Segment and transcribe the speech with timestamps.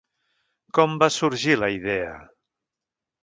[0.77, 2.15] Com va sorgir la idea?